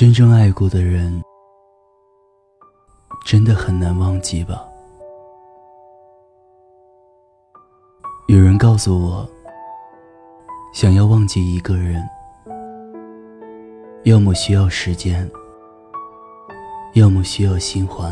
[0.00, 1.22] 真正爱过的人，
[3.26, 4.66] 真的很难忘记吧？
[8.26, 9.28] 有人告诉我，
[10.72, 12.02] 想要忘记一个人，
[14.04, 15.30] 要么需要时间，
[16.94, 18.10] 要么需要新欢。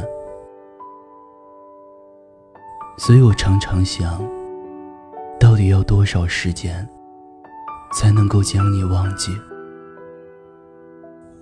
[2.99, 4.23] 所以我常常想，
[5.41, 6.87] 到底要多少时间，
[7.95, 9.33] 才能够将你忘记？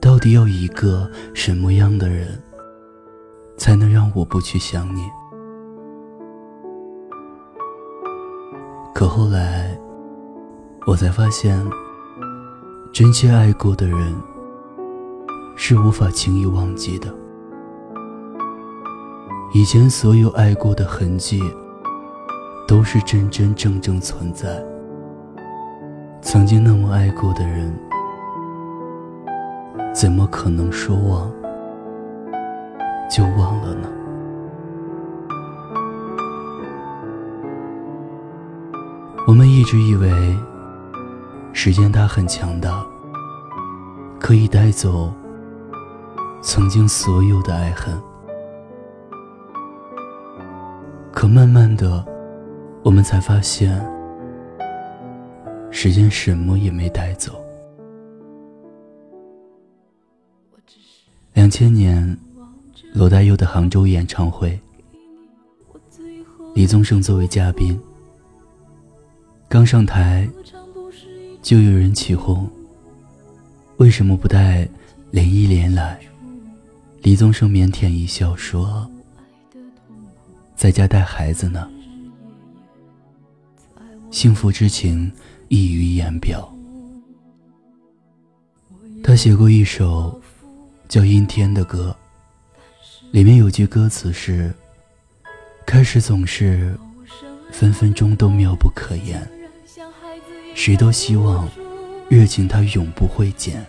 [0.01, 2.41] 到底要一个什么样的人，
[3.57, 5.03] 才能让我不去想你？
[8.95, 9.77] 可后来，
[10.87, 11.59] 我才发现，
[12.93, 14.15] 真切爱过的人，
[15.57, 17.13] 是无法轻易忘记的。
[19.53, 21.43] 以前所有爱过的痕迹，
[22.69, 24.65] 都是真真正正存在。
[26.21, 27.86] 曾经那么爱过的人。
[29.95, 31.33] 怎么可能说忘
[33.11, 33.89] 就忘了呢？
[39.27, 40.39] 我们一直以为
[41.53, 42.85] 时间它很强大，
[44.21, 45.13] 可以带走
[46.43, 47.93] 曾经所有的爱恨。
[51.13, 52.05] 可慢慢的，
[52.83, 53.85] 我们才发现，
[55.71, 57.46] 时间什么也没带走。
[61.47, 62.19] 两千年，
[62.93, 64.59] 罗大佑的杭州演唱会，
[66.57, 67.79] 李宗盛作为嘉宾，
[69.49, 70.29] 刚上台，
[71.41, 72.51] 就有人起哄
[73.79, 74.69] ：“为什么不带
[75.13, 76.01] 林忆莲来？”
[77.03, 78.91] 李宗盛腼腆一笑说
[80.57, 81.71] ：“在家带孩子呢。”
[84.11, 85.13] 幸福之情
[85.47, 86.53] 溢于言表。
[89.05, 90.21] 他写过一首。
[90.89, 91.95] 叫阴天的歌，
[93.11, 94.55] 里面有句歌词是
[95.67, 96.79] ：“开始总是
[97.51, 99.29] 分分钟都妙不可言，
[100.55, 101.49] 谁都希望
[102.09, 103.65] 热情它永不会减。”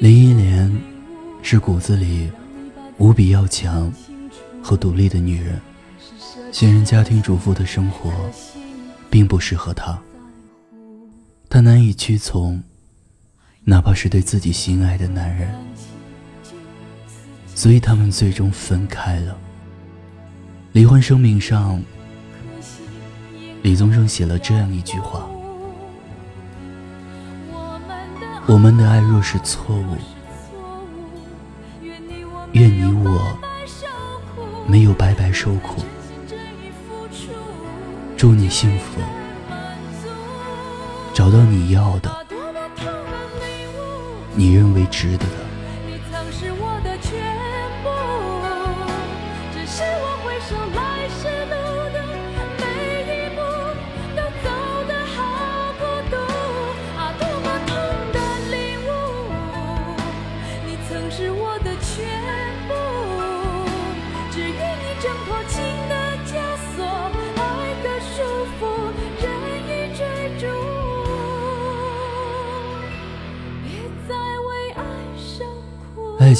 [0.00, 0.76] 林忆莲
[1.42, 2.30] 是骨子里
[2.98, 3.92] 无比要强
[4.60, 5.60] 和独立的女人，
[6.50, 8.12] 现任家庭主妇的生活
[9.08, 9.96] 并不适合她，
[11.48, 12.60] 她难以屈从。
[13.64, 15.54] 哪怕是对自己心爱的男人，
[17.54, 19.38] 所以他们最终分开了。
[20.72, 21.80] 离婚声明上，
[23.62, 25.28] 李宗盛写了这样一句话
[28.48, 29.96] ：“我们的爱若是错误，
[32.50, 33.38] 愿你我
[34.66, 35.82] 没有白白受苦。
[38.16, 39.00] 祝你幸福，
[41.14, 42.10] 找到你要的。”
[44.34, 45.41] 你认为值得的。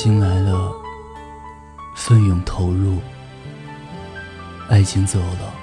[0.02, 0.72] 情来了，
[1.94, 2.98] 奋勇投入；
[4.68, 5.54] 爱情走了，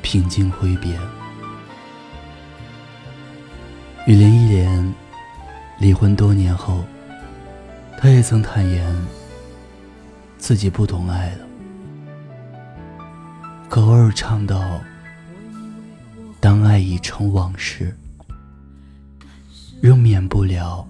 [0.00, 0.98] 平静挥别。
[4.06, 4.94] 与林忆莲
[5.78, 6.82] 离婚多年后，
[7.98, 8.90] 他也曾坦言
[10.38, 11.46] 自己不懂爱了，
[13.68, 14.80] 可偶尔唱到
[16.40, 17.94] ：“当爱已成往事，
[19.82, 20.88] 仍免不了。”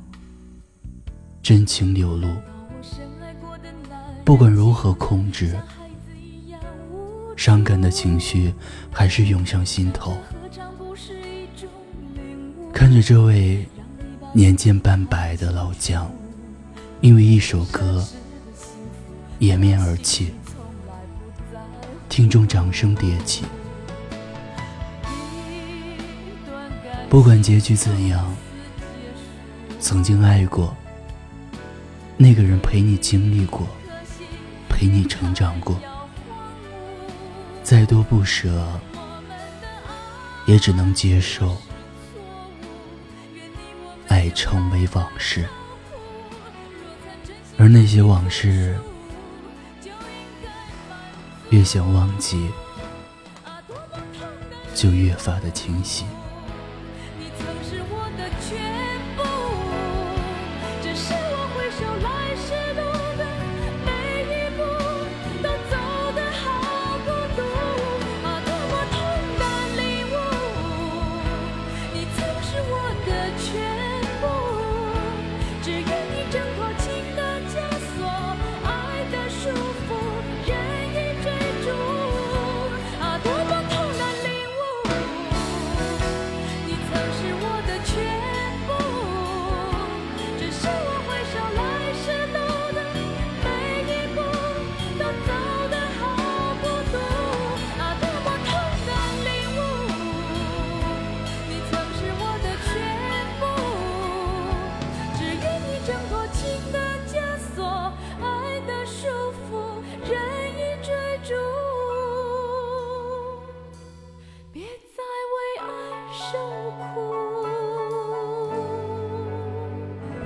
[1.45, 2.27] 真情流露，
[4.25, 5.55] 不管如何控制，
[7.37, 8.55] 伤感的情绪
[8.91, 10.17] 还是涌上心头。
[12.73, 13.69] 看着这位
[14.33, 16.11] 年近半百的老将，
[17.03, 18.03] 因为一首歌
[19.41, 20.33] 掩面而泣，
[22.09, 23.45] 听众掌声迭起。
[27.11, 28.35] 不管结局怎样，
[29.79, 30.75] 曾经爱过。
[32.17, 33.67] 那个人陪你经历过，
[34.69, 35.79] 陪你成长过，
[37.63, 38.67] 再多不舍，
[40.47, 41.57] 也只能接受。
[44.09, 45.49] 爱成为往事，
[47.59, 48.79] 而那些往事，
[51.51, 52.49] 越想忘记，
[54.75, 56.05] 就越发的清晰。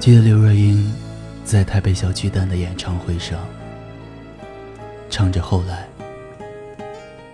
[0.08, 0.90] 记得刘若英
[1.44, 3.46] 在台北小巨蛋的演唱会上，
[5.10, 5.86] 唱着《后来》，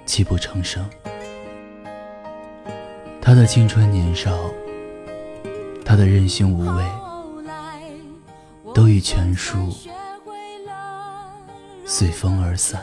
[0.05, 0.85] 泣不成声。
[3.23, 4.51] 她的青春年少，
[5.85, 6.85] 她的任性无畏，
[8.75, 9.73] 都已全数
[11.87, 12.83] 随风而散。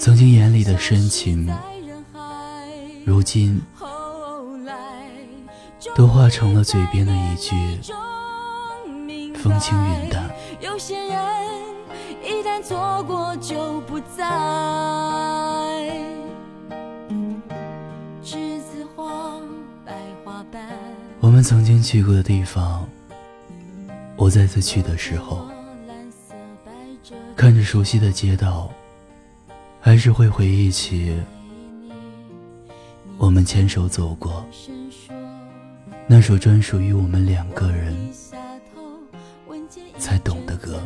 [0.00, 1.48] 曾经眼里的深情，
[3.06, 3.62] 如今。
[5.94, 7.54] 都化成了嘴边的一句
[9.36, 10.28] 风轻云淡。
[10.60, 11.16] 有些人
[12.22, 14.24] 一旦错过就不再。
[18.24, 19.38] 栀子花
[19.84, 19.92] 白
[20.24, 20.68] 花瓣。
[21.20, 22.88] 我们曾经去过的地方，
[24.16, 25.46] 我再次去的时候，
[27.36, 28.68] 看着熟悉的街道，
[29.80, 31.16] 还是会回忆起
[33.16, 34.44] 我们牵手走过。
[36.06, 37.96] 那首专属于我们两个人
[39.98, 40.80] 才懂的歌，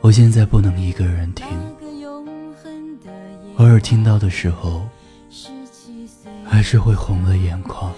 [0.00, 1.46] 我现在不能一个人听，
[3.56, 4.86] 偶尔听到的时候，
[6.44, 7.92] 还是会红了眼眶。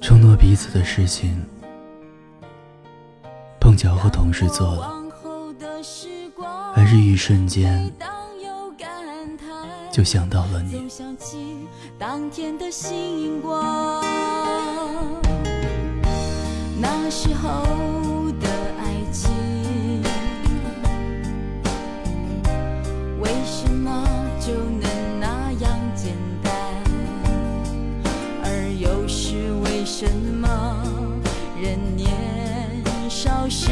[0.00, 1.42] 承诺彼此的事情，
[3.58, 4.92] 碰巧和同事做了，
[6.74, 7.90] 还是一瞬间。
[9.92, 10.88] 就想到了你。
[10.88, 11.36] 想起
[11.98, 14.02] 当天的星光
[16.80, 18.48] 那时候的
[18.78, 19.30] 爱情，
[23.20, 24.04] 为什么
[24.40, 26.52] 就能那样简单？
[28.42, 30.48] 而又是为什么
[31.60, 32.10] 人年
[33.08, 33.70] 少时，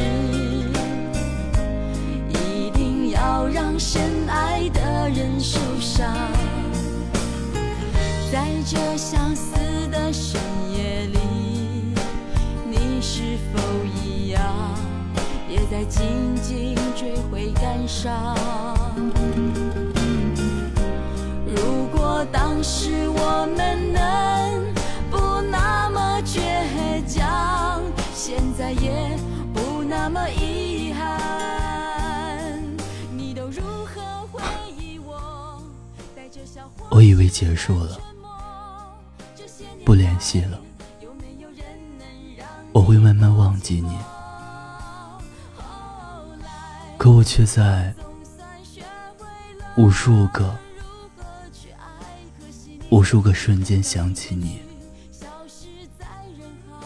[2.28, 4.59] 一定要让深爱
[5.14, 6.06] 人受伤？
[8.32, 9.54] 在这相思
[9.90, 10.40] 的深
[10.72, 11.18] 夜里，
[12.68, 13.58] 你是否
[14.04, 14.40] 一样，
[15.48, 18.36] 也在静静追悔感伤？
[21.46, 24.72] 如果当时我们能
[25.10, 27.82] 不那么倔强，
[28.14, 29.09] 现在也
[37.00, 37.98] 我以为结束了。
[39.86, 40.60] 不联系了，
[42.72, 43.96] 我会慢慢忘记你。
[46.98, 47.94] 可我却在
[49.78, 50.54] 无数个、
[52.90, 54.60] 无数个瞬间想起你。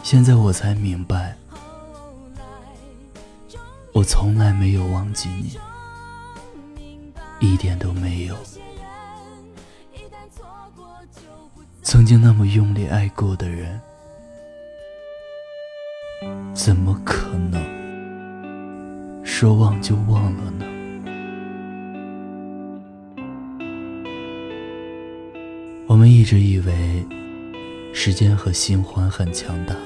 [0.05, 1.37] 现在我才明白，
[3.93, 5.59] 我从来没有忘记你，
[7.41, 8.37] 一点都没有。
[11.95, 13.81] 曾经那么用力爱过的人，
[16.53, 17.63] 怎么可能
[19.25, 20.67] 说忘就忘了呢？
[25.87, 27.07] 我们一直以为
[27.93, 29.77] 时间和新欢很强大，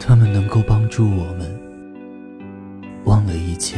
[0.00, 1.54] 他们能够帮助我们
[3.04, 3.76] 忘了一切，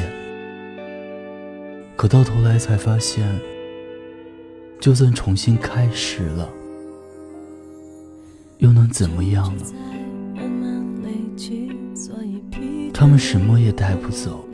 [1.96, 3.28] 可到头来才发现，
[4.78, 6.48] 就算重新开始了。
[8.58, 9.64] 又能怎么样呢？
[12.92, 14.48] 他们什么也带不走，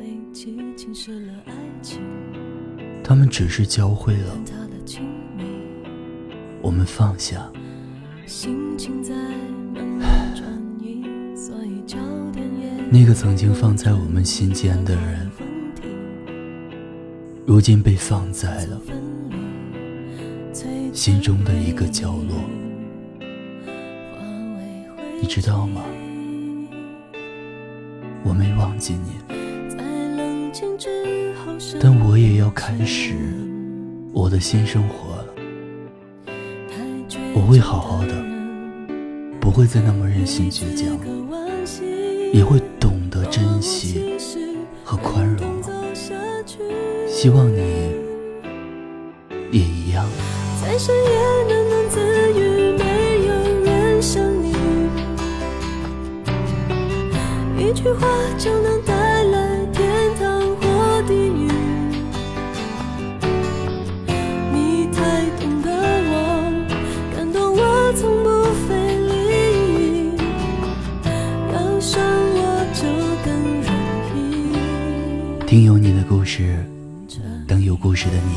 [3.05, 4.39] 他们只是教会了
[6.63, 7.51] 我们放下。
[12.91, 15.31] 那个曾经放在我们心间的人，
[17.47, 18.81] 如今被放在了
[20.93, 22.70] 心中的一个角落。
[25.21, 25.83] 你知道吗？
[28.25, 29.13] 我没忘记你，
[31.79, 33.15] 但我也要开始
[34.15, 35.27] 我的新生活了。
[37.35, 38.15] 我会好好的，
[39.39, 40.99] 不会再那么任性倔强，
[42.33, 44.17] 也会懂得珍惜
[44.83, 45.51] 和宽容。
[47.07, 47.59] 希望你
[49.53, 50.07] 也一样。
[57.83, 58.07] 句话
[58.37, 58.93] 就能带
[59.25, 61.49] 来天堂或地狱。
[64.53, 66.53] 你太懂得我，
[67.17, 68.29] 感动我从不
[68.69, 68.69] 费
[69.09, 70.13] 力。
[71.55, 72.39] 要伤我
[72.75, 72.83] 就
[73.25, 73.33] 更
[73.65, 73.73] 容
[74.15, 75.47] 易。
[75.47, 76.63] 听有你的故事，
[77.49, 78.35] 等有故事的你。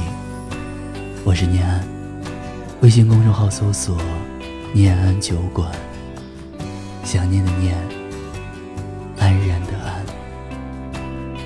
[1.25, 1.85] 我是念安。
[2.79, 3.97] 微信公众号搜索
[4.71, 5.69] “念安酒馆”，
[7.03, 7.75] 想念的念，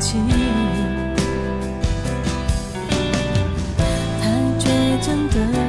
[0.00, 0.06] 太
[4.58, 4.64] 倔
[5.02, 5.59] 强的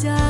[0.00, 0.27] ใจ